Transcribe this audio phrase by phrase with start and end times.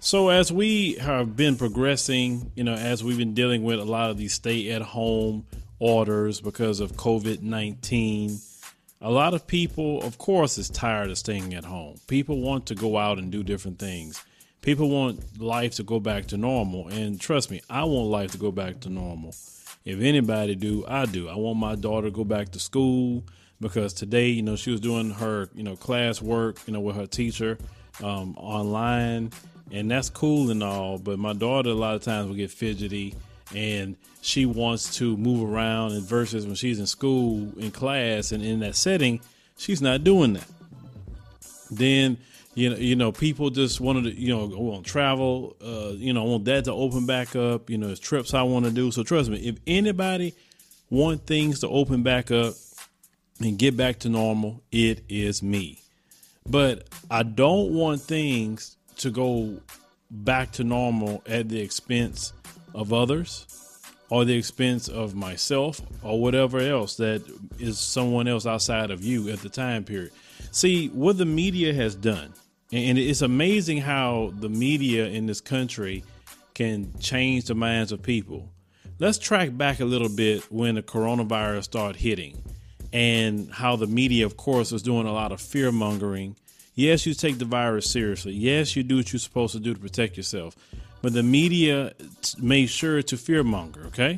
[0.00, 4.10] So, as we have been progressing, you know, as we've been dealing with a lot
[4.10, 5.44] of these stay at home
[5.80, 8.38] orders because of COVID 19,
[9.00, 11.96] a lot of people, of course, is tired of staying at home.
[12.06, 14.24] People want to go out and do different things.
[14.60, 16.86] People want life to go back to normal.
[16.86, 19.34] And trust me, I want life to go back to normal.
[19.84, 21.28] If anybody do, I do.
[21.28, 23.24] I want my daughter to go back to school
[23.60, 26.94] because today, you know, she was doing her, you know, class work, you know, with
[26.94, 27.58] her teacher
[28.02, 29.32] um, online
[29.72, 30.98] and that's cool and all.
[30.98, 33.14] But my daughter a lot of times will get fidgety,
[33.54, 35.92] and she wants to move around.
[35.92, 39.20] And versus when she's in school in class and in that setting,
[39.56, 40.48] she's not doing that.
[41.70, 42.18] Then
[42.58, 45.56] you know, you know, people just wanted to, you know, want to travel.
[45.64, 47.70] Uh, you know, want that to open back up.
[47.70, 48.90] You know, it's trips I want to do.
[48.90, 50.34] So trust me, if anybody
[50.90, 52.54] want things to open back up
[53.40, 55.82] and get back to normal, it is me.
[56.48, 59.56] But I don't want things to go
[60.10, 62.32] back to normal at the expense
[62.74, 63.46] of others
[64.10, 67.22] or the expense of myself or whatever else that
[67.58, 70.12] is someone else outside of you at the time period.
[70.50, 72.32] See, what the media has done,
[72.72, 76.04] and it's amazing how the media in this country
[76.54, 78.50] can change the minds of people.
[78.98, 82.42] Let's track back a little bit when the coronavirus started hitting
[82.92, 86.36] and how the media, of course, was doing a lot of fear mongering
[86.78, 88.34] Yes, you take the virus seriously.
[88.34, 90.54] Yes, you do what you're supposed to do to protect yourself.
[91.02, 91.92] But the media
[92.40, 94.16] made sure to fearmonger, okay?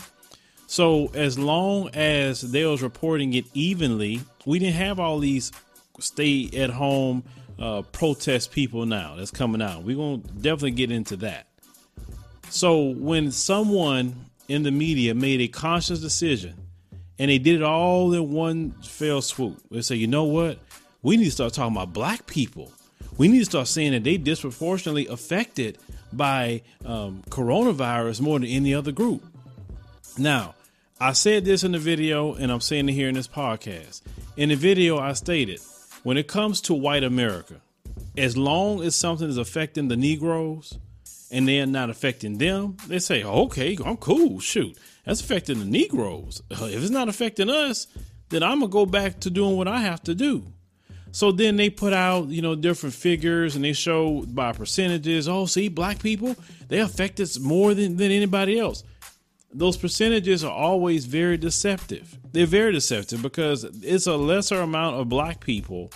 [0.67, 5.53] So as long as they was reporting it evenly, we didn't have all these
[6.01, 7.25] stay at home
[7.59, 9.83] uh, protest people now that's coming out.
[9.83, 11.47] We're going to definitely get into that.
[12.51, 16.57] So when someone in the media made a conscious decision
[17.19, 20.59] and they did it all in one fell swoop, they say, you know what?
[21.03, 22.73] We need to start talking about black people.
[23.19, 25.79] We need to start saying that they disproportionately affected
[26.13, 29.23] by um, coronavirus more than any other group.
[30.19, 30.55] Now,
[31.01, 34.03] I said this in the video, and I'm saying it here in this podcast.
[34.37, 35.61] In the video, I stated
[36.03, 37.61] when it comes to white America,
[38.17, 40.79] as long as something is affecting the Negroes
[41.31, 44.41] and they're not affecting them, they say, okay, I'm cool.
[44.41, 46.43] Shoot, that's affecting the Negroes.
[46.51, 47.87] If it's not affecting us,
[48.31, 50.53] then I'm going to go back to doing what I have to do.
[51.13, 55.29] So then they put out, you know, different figures and they show by percentages.
[55.29, 56.37] Oh, see, black people,
[56.69, 58.85] they affect us more than, than anybody else.
[59.53, 62.17] Those percentages are always very deceptive.
[62.33, 65.91] They're very deceptive because it's a lesser amount of black people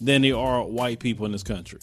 [0.00, 1.78] than there are white people in this country.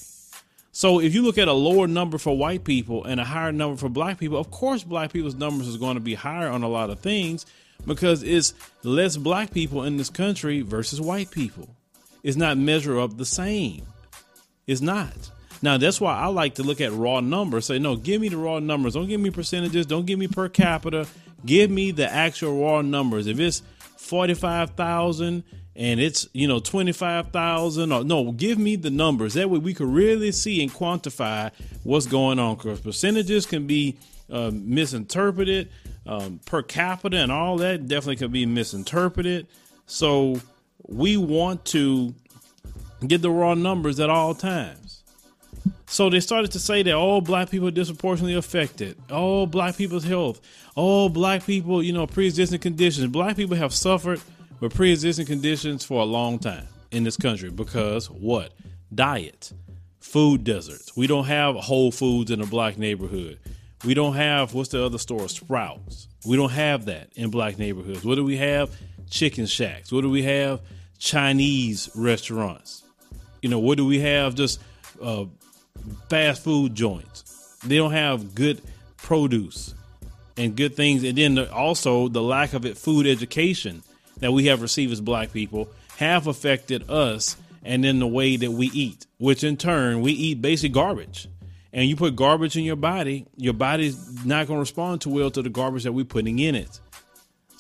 [0.74, 3.78] So if you look at a lower number for white people and a higher number
[3.78, 6.68] for black people, of course black people's numbers is going to be higher on a
[6.68, 7.46] lot of things
[7.86, 8.54] because it's
[8.84, 11.70] less black people in this country versus white people
[12.26, 13.86] is not measure up the same.
[14.66, 15.14] It's not.
[15.62, 17.68] Now that's why I like to look at raw numbers.
[17.68, 18.96] Say, no, give me the raw numbers.
[18.96, 19.86] Don't give me percentages.
[19.86, 21.06] Don't give me per capita.
[21.46, 23.28] Give me the actual raw numbers.
[23.28, 23.62] If it's
[23.98, 25.44] forty-five thousand
[25.76, 29.36] and it's you know twenty-five thousand, or no, give me the numbers.
[29.36, 31.52] That way we could really see and quantify
[31.84, 32.56] what's going on.
[32.56, 33.98] Because percentages can be
[34.32, 35.70] uh, misinterpreted.
[36.08, 39.48] Um, per capita and all that definitely could be misinterpreted.
[39.86, 40.40] So
[40.88, 42.14] we want to
[43.06, 45.04] get the raw numbers at all times.
[45.88, 48.98] So they started to say that all black people are disproportionately affected.
[49.12, 50.42] All black people's health.
[50.76, 53.08] All black people, you know, pre-existing conditions.
[53.08, 54.20] Black people have suffered
[54.60, 58.54] with pre-existing conditions for a long time in this country because what?
[58.94, 59.54] Diet,
[60.00, 60.96] food deserts.
[60.96, 63.40] We don't have Whole Foods in a black neighborhood.
[63.86, 65.30] We don't have what's the other store?
[65.30, 66.08] Sprouts.
[66.26, 68.04] We don't have that in black neighborhoods.
[68.04, 68.76] What do we have?
[69.10, 69.92] Chicken shacks.
[69.92, 70.62] What do we have?
[70.98, 72.84] Chinese restaurants.
[73.42, 74.36] You know, what do we have?
[74.36, 74.62] Just
[75.02, 75.26] uh,
[76.10, 77.60] fast food joints.
[77.66, 78.62] They don't have good
[78.98, 79.74] produce
[80.38, 81.04] and good things.
[81.04, 83.84] And then also the lack of it, food education
[84.20, 88.52] that we have received as black people have affected us and then the way that
[88.52, 91.28] we eat, which in turn we eat basic garbage.
[91.74, 95.30] And you put garbage in your body, your body's not going to respond too well
[95.32, 96.80] to the garbage that we're putting in it.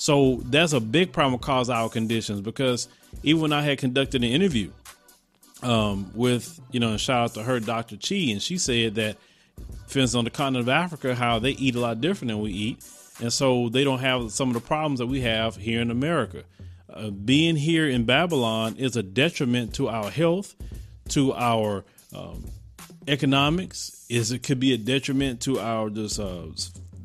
[0.05, 2.87] So that's a big problem with cause our conditions because
[3.23, 4.69] even when I had conducted an interview
[5.63, 7.97] um, with, you know, and shout out to her, Dr.
[7.97, 9.17] Chi, and she said that
[9.87, 12.85] instance, on the continent of Africa, how they eat a lot different than we eat.
[13.19, 16.43] And so they don't have some of the problems that we have here in America.
[16.87, 20.53] Uh, being here in Babylon is a detriment to our health,
[21.09, 21.83] to our
[22.15, 22.45] um,
[23.07, 24.05] economics.
[24.07, 26.45] Is it could be a detriment to our just uh,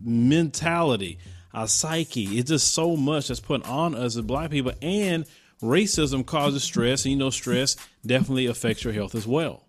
[0.04, 1.18] mentality,
[1.54, 2.38] our psyche.
[2.38, 5.24] It's just so much that's put on us as black people, and
[5.62, 9.64] racism causes stress, and you know stress definitely affects your health as well.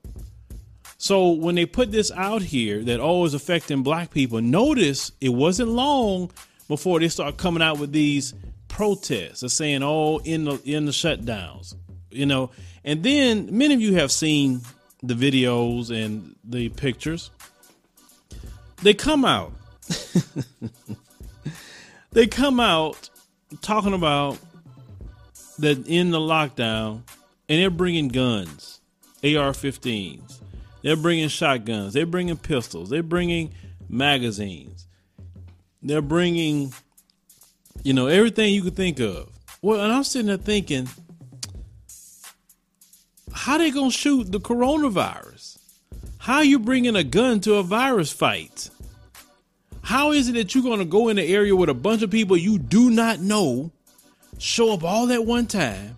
[0.97, 5.29] So when they put this out here that oh is affecting black people, notice it
[5.29, 6.31] wasn't long
[6.67, 8.35] before they start coming out with these
[8.67, 11.73] protests of saying oh in the in the shutdowns,
[12.11, 12.51] you know.
[12.83, 14.61] And then many of you have seen
[15.01, 17.31] the videos and the pictures.
[18.83, 19.53] They come out.
[22.11, 23.09] they come out
[23.61, 24.37] talking about
[25.59, 27.01] that in the lockdown
[27.49, 28.81] and they're bringing guns,
[29.23, 30.41] AR-15s
[30.81, 31.93] they're bringing shotguns.
[31.93, 32.89] They're bringing pistols.
[32.89, 33.53] They're bringing
[33.87, 34.87] magazines.
[35.83, 36.73] They're bringing,
[37.83, 39.29] you know, everything you could think of.
[39.61, 40.89] Well, and I'm sitting there thinking,
[43.31, 45.59] how they gonna shoot the coronavirus?
[46.17, 48.69] How you bringing a gun to a virus fight?
[49.81, 52.37] How is it that you're gonna go in an area with a bunch of people
[52.37, 53.71] you do not know,
[54.37, 55.97] show up all at one time?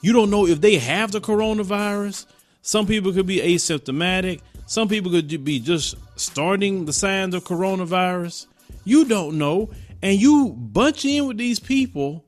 [0.00, 2.26] You don't know if they have the coronavirus.
[2.62, 4.40] Some people could be asymptomatic.
[4.66, 8.46] Some people could be just starting the signs of coronavirus.
[8.84, 9.70] You don't know.
[10.02, 12.24] And you bunch in with these people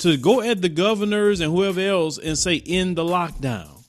[0.00, 3.84] to go at the governors and whoever else and say, end the lockdown.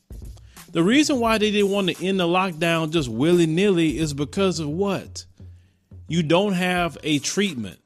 [0.72, 4.60] The reason why they didn't want to end the lockdown just willy nilly is because
[4.60, 5.26] of what?
[6.10, 7.80] You don't have a treatment.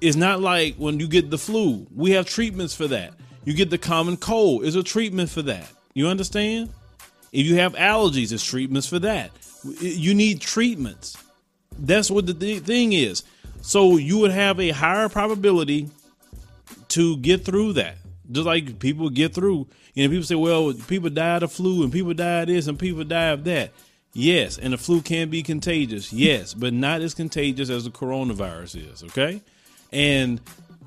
[0.00, 3.12] It's not like when you get the flu, we have treatments for that.
[3.44, 5.68] You get the common cold, is a treatment for that.
[5.92, 6.70] You understand?
[7.32, 9.32] If you have allergies, there's treatments for that.
[9.80, 11.18] You need treatments.
[11.76, 13.24] That's what the thing is.
[13.62, 15.90] So you would have a higher probability
[16.88, 17.96] to get through that.
[18.30, 19.66] Just like people get through.
[19.94, 22.78] You know, people say, well, people die of flu and people die of this and
[22.78, 23.72] people die of that.
[24.14, 26.12] Yes, and the flu can be contagious.
[26.12, 29.42] Yes, but not as contagious as the coronavirus is, okay?
[29.92, 30.40] And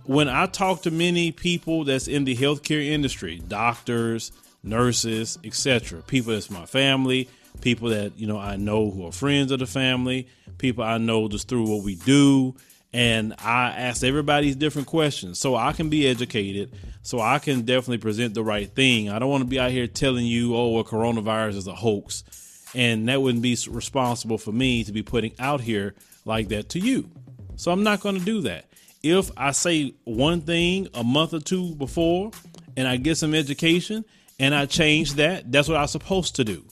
[0.06, 4.31] when I talk to many people that's in the healthcare industry, doctors,
[4.63, 6.01] nurses, etc.
[6.03, 7.29] People that's my family,
[7.62, 10.27] people that you know I know who are friends of the family,
[10.57, 12.56] people I know just through what we do,
[12.94, 16.71] and I ask everybody's different questions so I can be educated,
[17.01, 19.09] so I can definitely present the right thing.
[19.09, 22.24] I don't want to be out here telling you, oh, well, coronavirus is a hoax,
[22.75, 26.80] and that wouldn't be responsible for me to be putting out here like that to
[26.80, 27.10] you.
[27.56, 28.66] So I'm not going to do that.
[29.04, 32.31] If I say one thing a month or two before
[32.78, 34.06] and I get some education
[34.40, 35.52] and I change that.
[35.52, 36.64] That's what I'm supposed to do.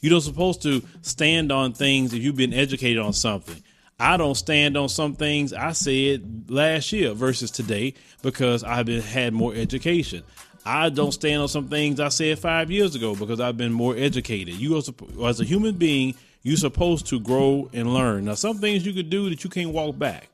[0.00, 3.62] You don't supposed to stand on things if you've been educated on something.
[3.98, 9.00] I don't stand on some things I said last year versus today because I've been
[9.00, 10.22] had more education.
[10.64, 13.94] I don't stand on some things I said five years ago because I've been more
[13.96, 14.54] educated.
[14.54, 18.24] You are, as a human being, you're supposed to grow and learn.
[18.24, 20.28] Now, some things you could do that you can't walk back,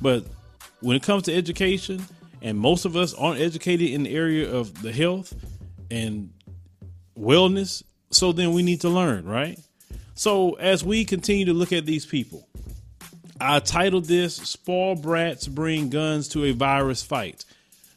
[0.00, 0.24] but
[0.80, 2.04] when it comes to education,
[2.40, 5.34] and most of us aren't educated in the area of the health,
[5.92, 6.32] and
[7.18, 7.82] wellness.
[8.10, 9.58] So then we need to learn, right?
[10.14, 12.48] So as we continue to look at these people,
[13.40, 17.44] I titled this Spoiled Brats Bring Guns to a Virus Fight.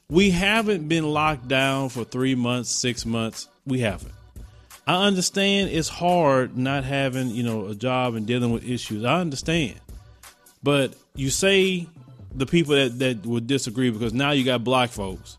[0.09, 3.47] We haven't been locked down for three months, six months.
[3.65, 4.13] We haven't.
[4.87, 9.03] I understand it's hard not having, you know, a job and dealing with issues.
[9.03, 9.79] I understand.
[10.61, 11.87] But you say
[12.33, 15.37] the people that, that would disagree because now you got black folks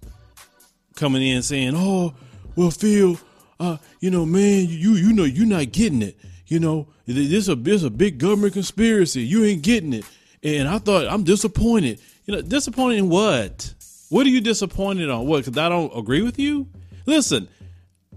[0.97, 2.15] coming in saying, Oh,
[2.57, 3.21] well, Phil,
[3.61, 6.17] uh, you know, man, you you know, you're not getting it.
[6.47, 9.23] You know, this a this a big government conspiracy.
[9.23, 10.05] You ain't getting it,
[10.43, 12.01] and I thought I'm disappointed.
[12.25, 13.75] You know, disappointed in what?
[14.09, 15.27] What are you disappointed on?
[15.27, 15.45] What?
[15.45, 16.69] Because I don't agree with you.
[17.07, 17.49] Listen,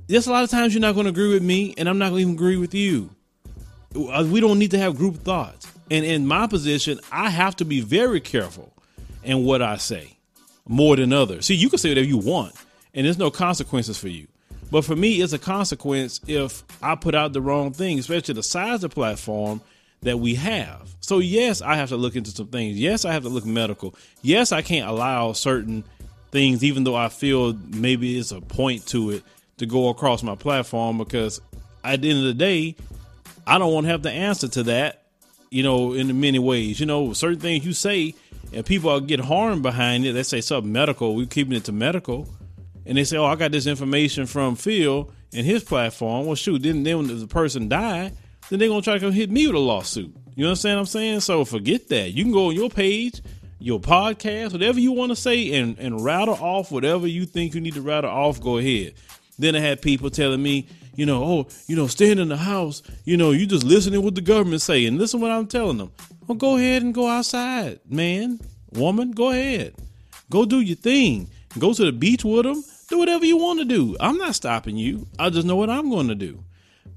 [0.08, 2.10] there's a lot of times you're not going to agree with me, and I'm not
[2.10, 3.10] going to even agree with you.
[3.96, 5.68] Uh, we don't need to have group thoughts.
[5.92, 8.72] And in my position, I have to be very careful
[9.24, 10.18] in what I say
[10.68, 11.48] more than others.
[11.48, 12.54] See, you can say whatever you want,
[12.94, 14.28] and there's no consequences for you.
[14.72, 18.44] But for me, it's a consequence if I put out the wrong thing, especially the
[18.44, 19.62] size of the platform
[20.02, 20.96] that we have.
[21.02, 22.78] So yes, I have to look into some things.
[22.78, 23.96] Yes, I have to look medical.
[24.22, 25.84] Yes, I can't allow certain
[26.32, 29.24] things, even though I feel maybe it's a point to it,
[29.58, 31.42] to go across my platform because
[31.84, 32.76] at the end of the day,
[33.46, 35.04] I don't want to have the answer to that,
[35.50, 36.80] you know, in many ways.
[36.80, 38.16] You know, certain things you say
[38.54, 40.14] and people get harmed behind it.
[40.16, 42.28] Let's say something medical, we're keeping it to medical
[42.90, 46.64] and they say, "Oh, I got this information from Phil and his platform." Well, shoot,
[46.64, 48.12] then then the person die,
[48.50, 50.16] then they're gonna try to come hit me with a lawsuit.
[50.36, 51.20] You understand what I'm saying?
[51.22, 52.12] So forget that.
[52.12, 53.22] You can go on your page,
[53.60, 57.62] your podcast, whatever you want to say, and, and rattle off whatever you think you
[57.62, 58.94] need to rattle off, go ahead.
[59.38, 62.82] Then I had people telling me, you know, oh, you know, staying in the house,
[63.06, 64.86] you know, you just listening what the government say.
[64.86, 65.92] And listen what I'm telling them.
[66.28, 68.40] Well, go ahead and go outside, man,
[68.74, 69.76] woman, go ahead.
[70.30, 71.30] Go do your thing.
[71.58, 72.64] Go to the beach with them.
[72.88, 73.96] Do whatever you want to do.
[74.00, 75.08] I'm not stopping you.
[75.18, 76.44] I just know what I'm going to do.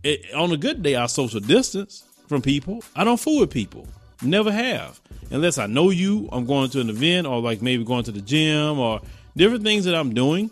[0.02, 2.82] It, on a good day, I social distance from people.
[2.96, 3.86] I don't fool with people.
[4.22, 5.00] Never have.
[5.30, 8.20] Unless I know you, I'm going to an event or like maybe going to the
[8.20, 9.00] gym or
[9.36, 10.50] different things that I'm doing.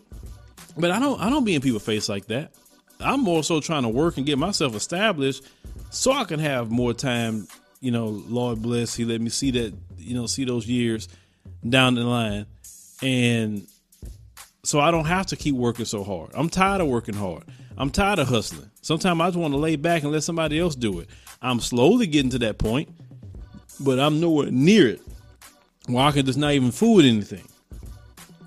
[0.76, 2.52] But I don't I don't be in people's face like that.
[3.00, 5.45] I'm more so trying to work and get myself established
[5.90, 7.49] so I can have more time,
[7.80, 11.09] you know, Lord bless, he let me see that, you know, see those years
[11.69, 12.47] down the line.
[13.02, 13.66] And
[14.62, 16.30] so I don't have to keep working so hard.
[16.35, 17.45] I'm tired of working hard.
[17.80, 18.70] I'm tired of hustling.
[18.82, 21.08] Sometimes I just want to lay back and let somebody else do it.
[21.40, 22.90] I'm slowly getting to that point,
[23.80, 25.00] but I'm nowhere near it
[25.87, 27.49] where I can just not even fool with anything.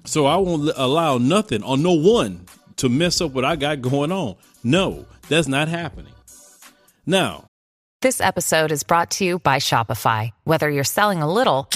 [0.06, 4.12] So I won't allow nothing or no one to mess up what I got going
[4.12, 4.36] on.
[4.64, 6.14] No, that's not happening.
[7.08, 7.46] Now,
[8.04, 10.30] this episode is brought to you by Shopify.
[10.44, 11.68] Whether you're selling a little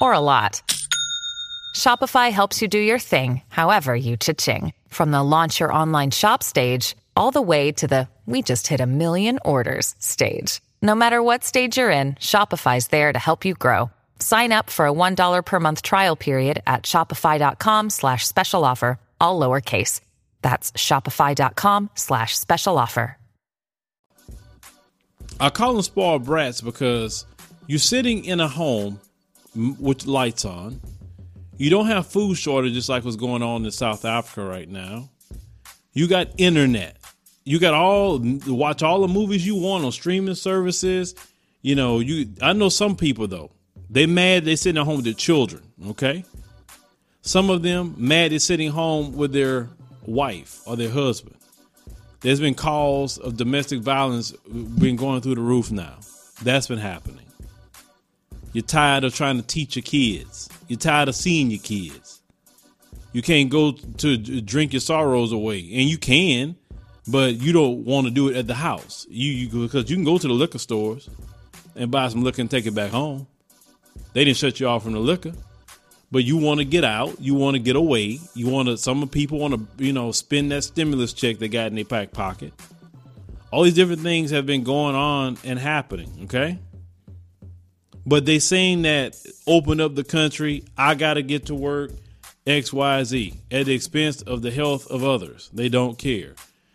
[0.00, 0.62] or a lot,
[1.74, 4.72] Shopify helps you do your thing, however you cha-ching.
[4.88, 8.80] From the launch your online shop stage, all the way to the we just hit
[8.80, 10.60] a million orders stage.
[10.82, 13.90] No matter what stage you're in, Shopify's there to help you grow.
[14.18, 19.40] Sign up for a $1 per month trial period at shopify.com slash special offer, all
[19.40, 20.00] lowercase.
[20.42, 23.16] That's shopify.com slash special offer.
[25.38, 27.24] I call them spoiled brats because
[27.66, 29.00] you're sitting in a home
[29.54, 30.80] with lights on.
[31.60, 35.10] You don't have food shortages like what's going on in South Africa right now.
[35.92, 36.96] You got internet.
[37.44, 41.14] You got all watch all the movies you want on streaming services.
[41.60, 43.50] You know, you I know some people though.
[43.90, 46.24] They mad they sitting at home with their children, okay?
[47.20, 49.68] Some of them mad they're sitting home with their
[50.06, 51.36] wife or their husband.
[52.22, 55.98] There's been calls of domestic violence been going through the roof now.
[56.42, 57.29] That's been happening.
[58.52, 60.48] You're tired of trying to teach your kids.
[60.68, 62.20] You're tired of seeing your kids.
[63.12, 66.56] You can't go to drink your sorrows away, and you can,
[67.08, 69.06] but you don't want to do it at the house.
[69.10, 71.08] You, you because you can go to the liquor stores
[71.74, 73.26] and buy some liquor and take it back home.
[74.12, 75.32] They didn't shut you off from the liquor
[76.10, 78.76] but you want to get out, you want to get away, you want to.
[78.76, 82.12] Some people want to, you know, spend that stimulus check they got in their back
[82.12, 82.52] pocket.
[83.52, 86.10] All these different things have been going on and happening.
[86.24, 86.58] Okay,
[88.10, 90.64] but they saying that open up the country.
[90.76, 91.92] I got to get to work.
[92.44, 95.48] X, Y, Z at the expense of the health of others.
[95.52, 96.34] They don't care.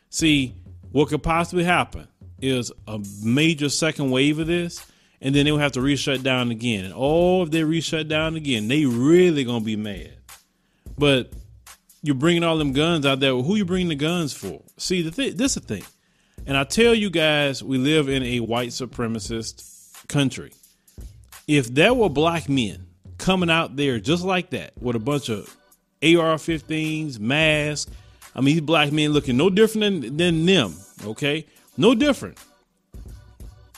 [0.10, 0.56] See,
[0.94, 2.08] what could possibly happen
[2.40, 4.86] is a major second wave of this
[5.20, 6.86] and then they will have to reshut down again.
[6.86, 10.14] And oh, if they reshut down again, they really gonna be mad.
[10.98, 11.34] But
[12.02, 13.34] you're bringing all them guns out there.
[13.34, 14.62] Who you bringing the guns for?
[14.78, 15.84] See, the th- this is the thing,
[16.46, 20.54] and I tell you guys, we live in a white supremacist country.
[21.48, 22.88] If there were black men
[23.18, 25.56] coming out there just like that with a bunch of
[26.02, 27.92] AR-15s, masks,
[28.36, 30.76] I mean, these black men looking no different than, than them.
[31.06, 31.46] Okay,
[31.78, 32.38] no different.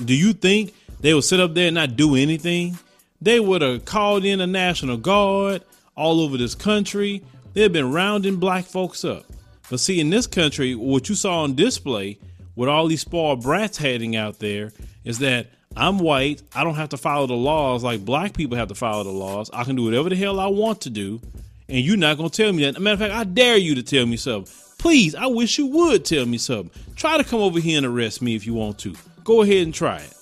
[0.04, 2.78] Do you think they would sit up there and not do anything.
[3.22, 5.64] They would have called in a National Guard
[5.96, 7.24] all over this country.
[7.54, 9.26] They've been rounding black folks up.
[9.70, 12.20] But see, in this country, what you saw on display
[12.56, 14.72] with all these spoiled brats heading out there
[15.04, 15.48] is that
[15.78, 16.42] I'm white.
[16.54, 19.50] I don't have to follow the laws like black people have to follow the laws.
[19.54, 21.22] I can do whatever the hell I want to do.
[21.70, 22.80] And you're not to tell me that.
[22.80, 24.54] Matter of fact, I dare you to tell me something.
[24.78, 26.72] Please, I wish you would tell me something.
[26.96, 28.96] Try to come over here and arrest me if you want to.
[29.24, 30.14] Go ahead and try it.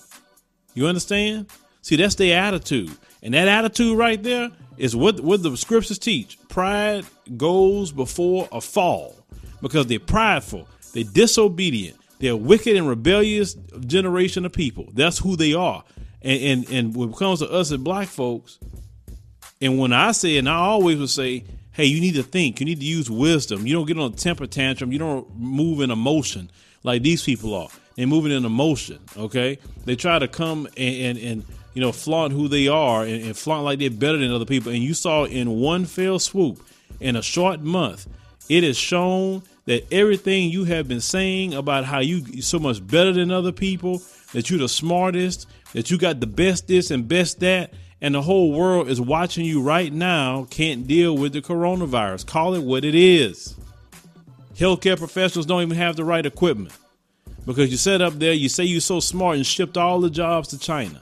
[0.73, 1.47] You understand?
[1.81, 2.91] See, that's their attitude.
[3.21, 6.37] And that attitude right there is what, what the scriptures teach.
[6.49, 7.05] Pride
[7.37, 9.15] goes before a fall
[9.61, 14.89] because they're prideful, they're disobedient, they're wicked and rebellious generation of people.
[14.93, 15.83] That's who they are.
[16.23, 18.57] And, and, and when it comes to us as black folks,
[19.61, 22.65] and when I say, and I always would say, hey, you need to think, you
[22.65, 23.67] need to use wisdom.
[23.67, 26.49] You don't get on a temper tantrum, you don't move in emotion
[26.81, 27.69] like these people are.
[27.95, 28.99] They're moving in emotion.
[29.15, 33.23] Okay, they try to come and and, and you know flaunt who they are and,
[33.23, 34.71] and flaunt like they're better than other people.
[34.71, 36.59] And you saw in one fell swoop,
[36.99, 38.07] in a short month,
[38.49, 43.11] it is shown that everything you have been saying about how you so much better
[43.11, 44.01] than other people,
[44.33, 48.21] that you're the smartest, that you got the best this and best that, and the
[48.21, 52.25] whole world is watching you right now, can't deal with the coronavirus.
[52.27, 53.55] Call it what it is.
[54.55, 56.73] Healthcare professionals don't even have the right equipment
[57.45, 60.49] because you set up there, you say you're so smart and shipped all the jobs
[60.49, 61.01] to China.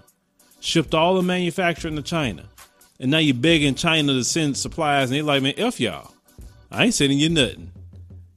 [0.63, 2.45] shipped all the manufacturing to China.
[2.99, 6.13] And now you're begging China to send supplies, and they're like, man, F y'all.
[6.71, 7.71] I ain't sending you nothing.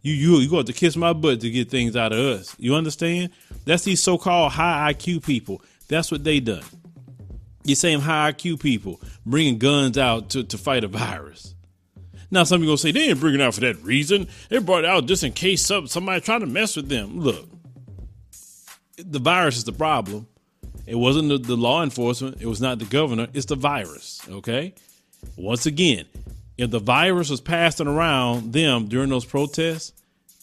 [0.06, 2.54] You you you got to kiss my butt to get things out of us.
[2.60, 3.30] You understand?
[3.64, 5.60] That's these so-called high IQ people.
[5.88, 6.62] That's what they done.
[7.64, 11.56] You same high IQ people bringing guns out to, to fight a virus.
[12.30, 14.28] Now some people gonna say they didn't bring it out for that reason.
[14.48, 17.18] They brought it out just in case some, somebody trying to mess with them.
[17.18, 17.48] Look,
[18.96, 20.28] the virus is the problem.
[20.86, 22.40] It wasn't the, the law enforcement.
[22.40, 23.26] It was not the governor.
[23.34, 24.20] It's the virus.
[24.30, 24.72] Okay.
[25.36, 26.04] Once again,
[26.58, 29.92] if the virus was passing around them during those protests,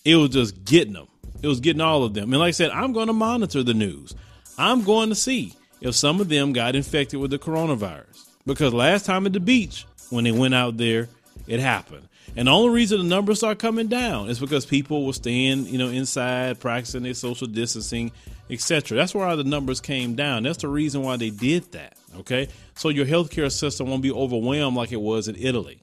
[0.05, 1.07] it was just getting them.
[1.41, 2.31] It was getting all of them.
[2.31, 4.15] And like I said, I'm going to monitor the news.
[4.57, 8.25] I'm going to see if some of them got infected with the coronavirus.
[8.45, 11.09] Because last time at the beach, when they went out there,
[11.47, 12.07] it happened.
[12.35, 15.77] And the only reason the numbers are coming down is because people were staying, you
[15.77, 18.11] know, inside, practicing their social distancing,
[18.49, 18.97] etc.
[18.97, 20.43] That's why the numbers came down.
[20.43, 21.97] That's the reason why they did that.
[22.17, 22.47] Okay.
[22.75, 25.82] So your healthcare system won't be overwhelmed like it was in Italy.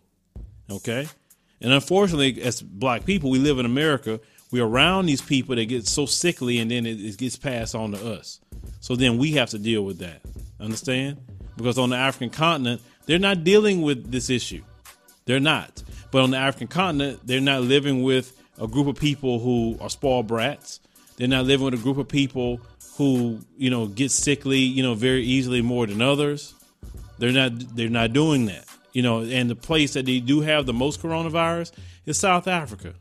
[0.70, 1.08] Okay.
[1.60, 4.20] And unfortunately, as black people, we live in America.
[4.50, 7.92] We're around these people that get so sickly and then it, it gets passed on
[7.92, 8.40] to us.
[8.80, 10.22] So then we have to deal with that.
[10.58, 11.18] Understand?
[11.56, 14.62] Because on the African continent, they're not dealing with this issue.
[15.26, 15.82] They're not.
[16.10, 19.90] But on the African continent, they're not living with a group of people who are
[19.90, 20.80] spoiled brats.
[21.16, 22.60] They're not living with a group of people
[22.96, 26.54] who, you know, get sickly, you know, very easily more than others.
[27.18, 28.64] They're not they're not doing that.
[28.92, 31.72] You know, and the place that they do have the most coronavirus
[32.06, 32.94] is South Africa.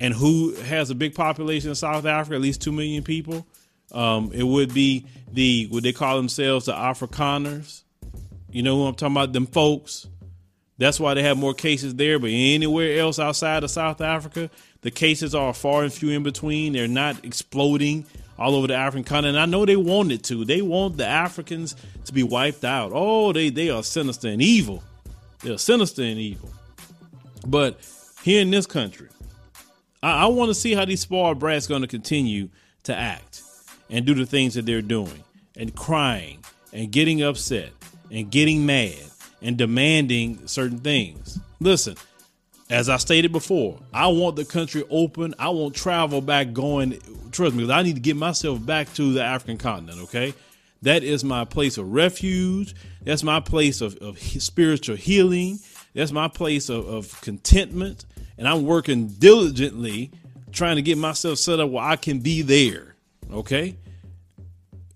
[0.00, 3.46] And who has a big population in South Africa, at least 2 million people?
[3.92, 7.82] Um, it would be the what they call themselves the Afrikaners.
[8.50, 9.32] You know who I'm talking about?
[9.32, 10.06] Them folks
[10.78, 12.18] that's why they have more cases there.
[12.18, 14.48] But anywhere else outside of South Africa,
[14.80, 16.72] the cases are far and few in between.
[16.72, 18.06] They're not exploding
[18.38, 19.38] all over the African continent.
[19.38, 20.44] I know they want it to.
[20.44, 22.92] They want the Africans to be wiped out.
[22.94, 24.84] Oh, they they are sinister and evil.
[25.40, 26.50] They're sinister and evil.
[27.46, 27.80] But
[28.22, 29.08] here in this country,
[30.02, 32.48] I, I want to see how these spoiled brats going to continue
[32.84, 33.42] to act
[33.90, 35.24] and do the things that they're doing
[35.56, 37.70] and crying and getting upset
[38.10, 38.96] and getting mad
[39.42, 41.38] and demanding certain things.
[41.60, 41.96] Listen,
[42.70, 45.34] as I stated before, I want the country open.
[45.38, 46.98] I want travel back going.
[47.30, 50.34] Trust me, I need to get myself back to the African continent, okay?
[50.82, 52.74] That is my place of refuge.
[53.02, 55.58] That's my place of, of spiritual healing.
[55.94, 58.04] That's my place of, of contentment.
[58.36, 60.12] And I'm working diligently
[60.52, 62.94] trying to get myself set up where I can be there,
[63.32, 63.76] okay?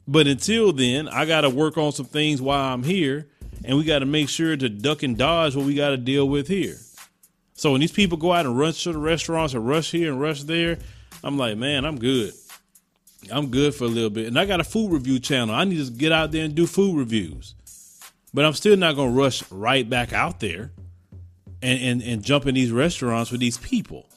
[0.07, 3.29] But until then, I got to work on some things while I'm here
[3.65, 6.29] and we got to make sure to duck and dodge what we got to deal
[6.29, 6.77] with here.
[7.55, 10.21] So when these people go out and rush to the restaurants and rush here and
[10.21, 10.79] rush there,
[11.23, 12.33] I'm like, man, I'm good.
[13.31, 14.27] I'm good for a little bit.
[14.27, 15.55] And I got a food review channel.
[15.55, 17.55] I need to get out there and do food reviews.
[18.35, 20.73] But I'm still not going to rush right back out there
[21.61, 24.09] and, and, and jump in these restaurants with these people.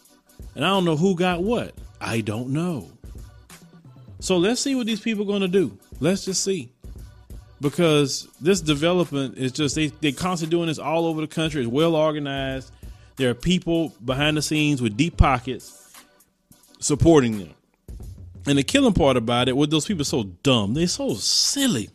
[0.55, 1.73] And I don't know who got what.
[1.99, 2.89] I don't know.
[4.19, 5.77] So let's see what these people are going to do.
[5.99, 6.71] Let's just see
[7.61, 11.61] because this development is just they they constantly doing this all over the country.
[11.61, 12.71] It's well organized.
[13.15, 15.93] There are people behind the scenes with deep pockets
[16.79, 17.54] supporting them.
[18.47, 21.89] And the killing part about it, with those people so dumb, they're so silly.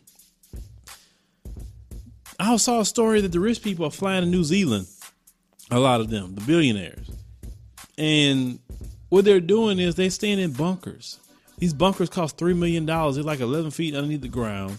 [2.39, 4.87] I saw a story that the rich people are flying to New Zealand.
[5.69, 7.09] A lot of them, the billionaires,
[7.97, 8.59] and
[9.07, 11.19] what they're doing is they staying in bunkers.
[11.59, 13.15] These bunkers cost three million dollars.
[13.15, 14.77] They're like eleven feet underneath the ground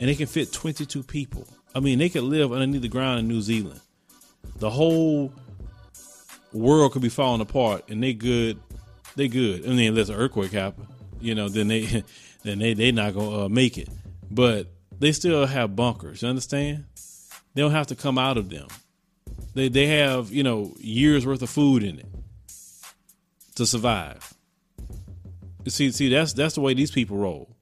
[0.00, 1.46] and they can fit 22 people.
[1.74, 3.80] I mean, they could live underneath the ground in New Zealand.
[4.56, 5.32] The whole
[6.52, 8.58] world could be falling apart, and they good.
[9.14, 9.64] They good.
[9.66, 10.86] I mean, unless an earthquake happen,
[11.20, 12.04] you know, then they
[12.42, 13.88] then they they not gonna uh, make it.
[14.30, 16.22] But they still have bunkers.
[16.22, 16.84] You understand?
[17.54, 18.68] They don't have to come out of them.
[19.54, 22.06] They they have you know years worth of food in it
[23.56, 24.34] to survive.
[25.68, 27.54] See, see, that's that's the way these people roll.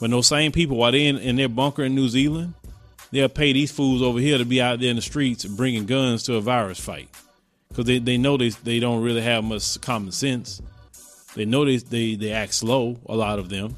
[0.00, 2.54] But those same people, while they in, in their bunker in New Zealand,
[3.10, 6.22] they'll pay these fools over here to be out there in the streets bringing guns
[6.24, 7.08] to a virus fight
[7.68, 10.62] because they, they know they, they don't really have much common sense.
[11.38, 13.76] They know they, they, they act slow, a lot of them.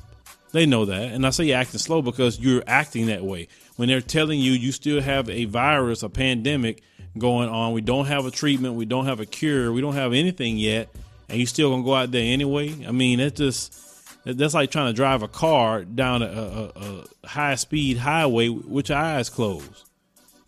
[0.53, 1.13] They know that.
[1.13, 3.49] And I say you're acting slow because you're acting that way.
[3.77, 6.83] When they're telling you you still have a virus, a pandemic
[7.19, 10.15] going on, we don't have a treatment, we don't have a cure, we don't have
[10.15, 10.89] anything yet,
[11.29, 12.75] and you still gonna go out there anyway.
[12.89, 13.79] I mean, it's just
[14.25, 18.89] that's like trying to drive a car down a, a, a high speed highway with
[18.89, 19.85] your eyes closed.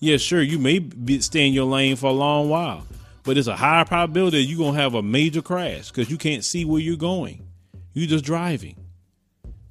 [0.00, 2.86] Yeah, sure, you may be, stay in your lane for a long while,
[3.24, 6.44] but it's a high probability that you're gonna have a major crash because you can't
[6.44, 7.46] see where you're going.
[7.92, 8.76] You're just driving.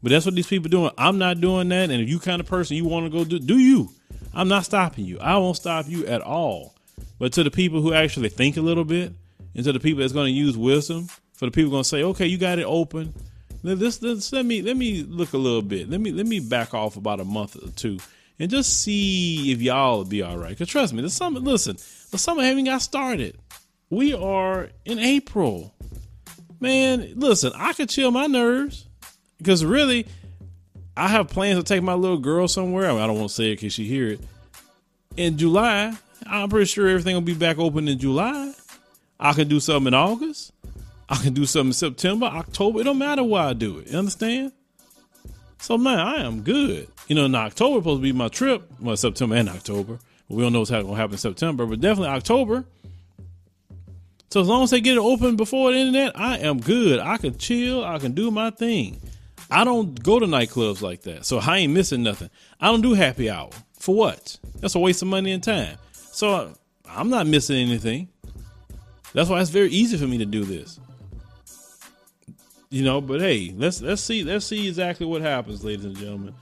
[0.04, 0.92] But that's what these people doing.
[0.98, 1.90] I'm not doing that.
[1.90, 3.90] And if you kind of person you want to go do, do you?
[4.34, 5.20] I'm not stopping you.
[5.20, 6.76] I won't stop you at all.
[7.20, 9.14] But to the people who actually think a little bit,
[9.54, 12.04] and to the people that's going to use wisdom, for the people going to say,
[12.04, 13.14] okay, you got it open.
[13.64, 15.88] This, this, let me let me look a little bit.
[15.88, 18.00] Let me let me back off about a month or two
[18.42, 20.58] and just see if y'all be all right.
[20.58, 21.40] Cause trust me, there's summer.
[21.40, 21.78] Listen,
[22.12, 23.38] the summer haven't got started.
[23.90, 25.74] We are in April.
[26.60, 28.88] Man, listen, I could chill my nerves
[29.38, 30.06] because really,
[30.96, 32.90] I have plans to take my little girl somewhere.
[32.90, 34.22] I, mean, I don't want to say it because she hear it.
[35.18, 35.94] In July,
[36.28, 38.54] I'm pretty sure everything will be back open in July.
[39.20, 40.52] I can do something in August.
[41.10, 42.82] I can do something in September, October.
[42.82, 43.88] It don't matter why I do it.
[43.88, 44.52] You understand?
[45.60, 46.88] So man, I am good.
[47.08, 48.64] You know, in October supposed to be my trip.
[48.80, 50.00] Well, September and October.
[50.32, 52.66] We don't know what's going to happen in September, but definitely October.
[54.30, 57.00] So as long as they get it open before the internet, I am good.
[57.00, 57.84] I can chill.
[57.84, 59.02] I can do my thing.
[59.50, 62.30] I don't go to nightclubs like that, so I ain't missing nothing.
[62.62, 64.38] I don't do happy hour for what?
[64.62, 65.78] That's a waste of money and time.
[65.92, 66.54] So
[66.86, 68.08] I'm not missing anything.
[69.14, 70.80] That's why it's very easy for me to do this.
[72.70, 76.34] You know, but hey, let's let's see let's see exactly what happens, ladies and gentlemen.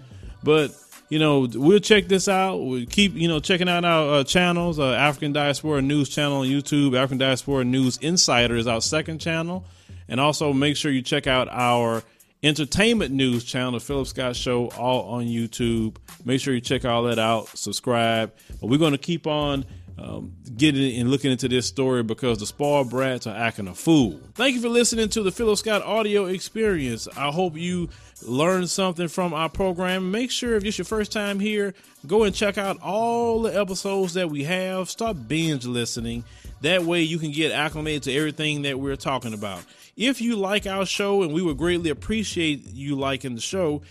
[0.44, 0.72] But
[1.10, 2.58] you know, we'll check this out.
[2.58, 4.80] We'll keep, you know, checking out our uh, channels.
[4.80, 6.96] Uh, African Diaspora News channel on YouTube.
[6.96, 9.66] African Diaspora News Insider is our second channel.
[10.08, 12.04] And also make sure you check out our
[12.44, 15.98] entertainment news channel, the Philip Scott Show, all on YouTube.
[16.26, 17.50] Make sure you check all that out.
[17.50, 18.32] Subscribe.
[18.62, 19.66] But we're going to keep on
[19.98, 24.20] um, getting and looking into this story because the spoiled brats are acting a fool.
[24.36, 27.08] Thank you for listening to the Philip Scott audio experience.
[27.18, 27.90] I hope you
[28.24, 30.12] learned something from our program.
[30.12, 31.74] Make sure if it's your first time here,
[32.08, 34.90] go and check out all the episodes that we have.
[34.90, 36.24] Start binge listening.
[36.62, 39.64] That way you can get acclimated to everything that we're talking about.
[39.96, 43.82] If you like our show, and we would greatly appreciate you liking the show,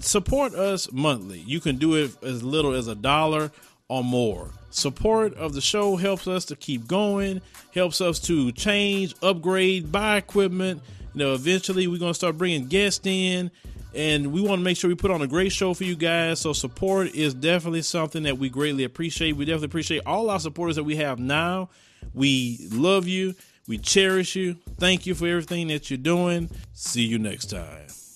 [0.00, 1.40] support us monthly.
[1.40, 3.50] You can do it as little as a dollar
[3.88, 4.50] or more.
[4.70, 7.40] Support of the show helps us to keep going,
[7.72, 10.82] helps us to change, upgrade, buy equipment.
[11.16, 13.50] You know, eventually we're going to start bringing guests in
[13.94, 16.40] and we want to make sure we put on a great show for you guys.
[16.40, 19.34] So support is definitely something that we greatly appreciate.
[19.34, 21.70] We definitely appreciate all our supporters that we have now.
[22.12, 23.34] We love you.
[23.66, 24.58] We cherish you.
[24.78, 26.50] Thank you for everything that you're doing.
[26.74, 27.96] See you next time.